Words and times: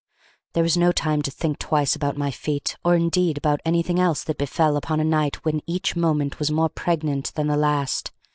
There 0.53 0.63
was 0.63 0.75
no 0.81 0.91
time 0.91 1.21
to 1.21 1.29
think 1.29 1.59
twice 1.59 1.95
about 1.95 2.17
my 2.17 2.31
feat, 2.31 2.75
or, 2.83 2.95
indeed, 2.95 3.37
about 3.37 3.61
anything 3.63 3.99
else 3.99 4.23
that 4.23 4.39
befell 4.39 4.75
upon 4.75 4.99
a 4.99 5.03
night 5.03 5.45
when 5.45 5.61
each 5.67 5.95
moment 5.95 6.39
was 6.39 6.49
more 6.49 6.69
pregnant 6.69 7.31
than 7.35 7.45
the 7.45 7.55
last. 7.55 8.11